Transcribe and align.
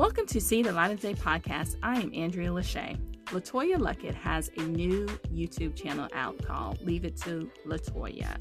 Welcome 0.00 0.24
to 0.28 0.40
See 0.40 0.62
the 0.62 0.72
Light 0.72 0.92
of 0.92 1.00
Day 1.00 1.12
podcast. 1.12 1.76
I 1.82 2.00
am 2.00 2.10
Andrea 2.14 2.48
Lachey. 2.48 2.98
LeToya 3.26 3.76
Luckett 3.76 4.14
has 4.14 4.50
a 4.56 4.62
new 4.62 5.04
YouTube 5.30 5.76
channel 5.76 6.08
out 6.14 6.42
called 6.42 6.80
Leave 6.80 7.04
It 7.04 7.18
to 7.18 7.50
LeToya. 7.66 8.40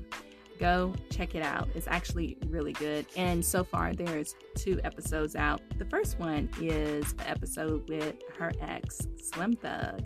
Go 0.58 0.96
check 1.12 1.36
it 1.36 1.42
out. 1.42 1.68
It's 1.76 1.90
actually 1.90 2.38
really 2.48 2.72
good. 2.72 3.08
And 3.18 3.44
so 3.44 3.66
far, 3.66 3.94
there's 3.94 4.36
two 4.56 4.80
episodes 4.86 5.36
out. 5.36 5.60
The 5.78 5.84
first 5.84 6.18
one 6.18 6.50
is 6.62 7.12
an 7.20 7.28
episode 7.28 7.90
with 7.90 8.16
her 8.38 8.54
ex, 8.62 9.06
Slim 9.22 9.58
Thug. 9.58 10.06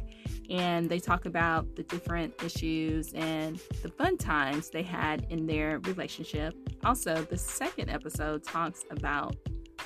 And 0.49 0.89
they 0.89 0.97
talk 0.97 1.25
about 1.27 1.75
the 1.75 1.83
different 1.83 2.33
issues 2.43 3.13
and 3.13 3.59
the 3.84 3.90
fun 3.90 4.17
times 4.17 4.71
they 4.71 4.81
had 4.81 5.27
in 5.29 5.45
their 5.45 5.77
relationship. 5.81 6.55
Also, 6.84 7.13
the 7.13 7.38
second 7.38 7.91
episode 7.91 8.43
talks 8.43 8.85
about 8.90 9.35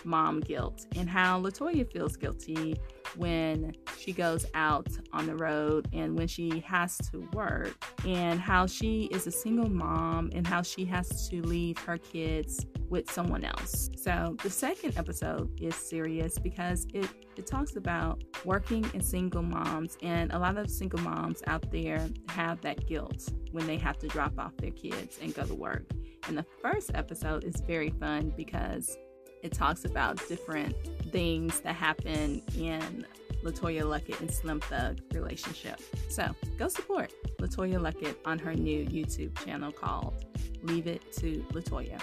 mom 0.07 0.39
guilt 0.39 0.88
and 0.95 1.09
how 1.09 1.39
LeToya 1.41 1.91
feels 1.91 2.15
guilty 2.15 2.75
when 3.15 3.73
she 3.98 4.13
goes 4.13 4.45
out 4.53 4.88
on 5.13 5.25
the 5.25 5.35
road 5.35 5.88
and 5.93 6.17
when 6.17 6.27
she 6.27 6.59
has 6.65 6.98
to 7.11 7.27
work, 7.34 7.73
and 8.05 8.39
how 8.39 8.65
she 8.65 9.05
is 9.12 9.27
a 9.27 9.31
single 9.31 9.70
mom 9.70 10.29
and 10.34 10.45
how 10.45 10.62
she 10.62 10.85
has 10.85 11.27
to 11.29 11.41
leave 11.41 11.77
her 11.79 11.98
kids 11.98 12.65
with 12.89 13.12
someone 13.12 13.43
else. 13.43 13.89
So, 13.98 14.38
the 14.43 14.49
second 14.49 14.98
episode 14.98 15.59
is 15.59 15.75
serious 15.75 16.39
because 16.39 16.87
it, 16.93 17.09
it 17.35 17.45
talks 17.45 17.76
about 17.76 18.23
working 18.45 18.89
and 18.93 19.03
single 19.03 19.41
moms, 19.41 19.98
and 20.01 20.31
a 20.31 20.39
lot 20.39 20.57
of 20.57 20.70
single 20.70 20.99
moms 21.01 21.41
out 21.48 21.70
there 21.71 22.07
have 22.29 22.62
that 22.62 22.87
guilt 22.87 23.29
when 23.51 23.67
they 23.67 23.77
have 23.77 23.98
to 23.99 24.07
drop 24.07 24.39
off 24.39 24.55
their 24.57 24.71
kids 24.71 25.20
and 25.21 25.34
go 25.34 25.43
to 25.43 25.54
work. 25.55 25.89
And 26.27 26.37
the 26.37 26.45
first 26.62 26.91
episode 26.93 27.43
is 27.43 27.62
very 27.62 27.89
fun 27.89 28.34
because 28.35 28.98
it 29.43 29.54
talks 29.54 29.85
about 29.85 30.26
different 30.27 30.76
things 31.12 31.60
that 31.62 31.76
happen 31.76 32.41
in 32.57 33.05
LeToya 33.44 33.84
Luckett 33.84 34.20
and 34.20 34.32
Slim 34.32 34.60
Thug 34.60 34.99
relationship. 35.13 35.79
So 36.10 36.35
go 36.57 36.68
support 36.68 37.13
LeToya 37.40 37.79
Luckett 37.79 38.16
on 38.26 38.40
her 38.40 38.54
new 38.54 38.85
YouTube 38.85 39.38
channel 39.46 39.71
called 39.71 40.26
Leave 40.63 40.88
It 40.88 41.12
to 41.13 41.46
LeToya. 41.52 42.02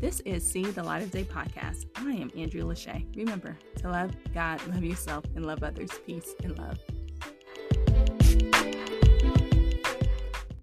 This 0.00 0.20
is 0.20 0.46
See 0.46 0.64
the 0.64 0.82
Light 0.82 1.02
of 1.02 1.10
Day 1.10 1.24
podcast. 1.24 1.86
I 1.96 2.12
am 2.12 2.30
Andrea 2.36 2.64
Lachey. 2.64 3.04
Remember 3.16 3.56
to 3.80 3.90
love 3.90 4.12
God, 4.32 4.66
love 4.68 4.82
yourself, 4.82 5.24
and 5.36 5.44
love 5.44 5.62
others. 5.62 5.90
Peace 6.06 6.34
and 6.42 6.56
love. 6.58 6.78